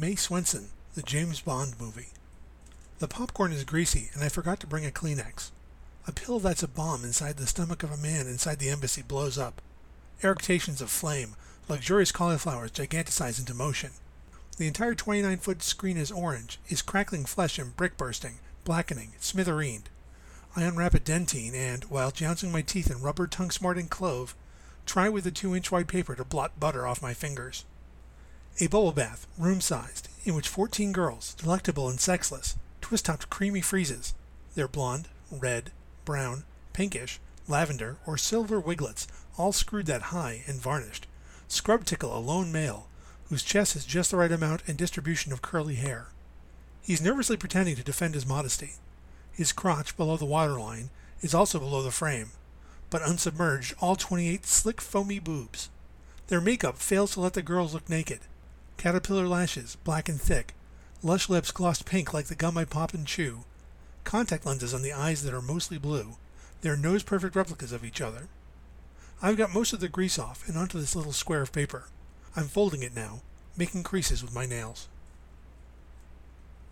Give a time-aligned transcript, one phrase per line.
[0.00, 2.10] May Swenson, the James Bond movie.
[3.00, 5.50] The popcorn is greasy, and I forgot to bring a Kleenex.
[6.06, 9.36] A pill that's a bomb inside the stomach of a man inside the embassy blows
[9.36, 9.60] up.
[10.22, 11.34] Eructations of flame,
[11.68, 13.90] luxurious cauliflowers giganticize into motion.
[14.56, 19.86] The entire 29 foot screen is orange, is crackling flesh and brick bursting, blackening, smithereened.
[20.54, 24.36] I unwrap a Dentyne and, while jouncing my teeth in rubber tongue smarting clove,
[24.86, 27.64] try with a two inch wide paper to blot butter off my fingers.
[28.60, 33.60] A bubble bath, room sized, in which 14 girls, delectable and sexless, twist topped creamy
[33.60, 34.14] freezes.
[34.56, 35.70] They're blonde, red,
[36.04, 41.06] brown, pinkish, lavender, or silver wiglets, all screwed that high and varnished.
[41.46, 42.88] Scrub tickle a lone male,
[43.28, 46.08] whose chest has just the right amount and distribution of curly hair.
[46.82, 48.72] He's nervously pretending to defend his modesty.
[49.30, 50.90] His crotch, below the waterline,
[51.20, 52.30] is also below the frame,
[52.90, 55.70] but unsubmerged all 28 slick foamy boobs.
[56.26, 58.18] Their makeup fails to let the girls look naked.
[58.78, 60.54] Caterpillar lashes, black and thick,
[61.02, 63.40] lush lips glossed pink like the gum I pop and chew,
[64.04, 66.16] contact lenses on the eyes that are mostly blue.
[66.60, 68.28] They're nose perfect replicas of each other.
[69.20, 71.88] I've got most of the grease off and onto this little square of paper.
[72.36, 73.22] I'm folding it now,
[73.56, 74.86] making creases with my nails.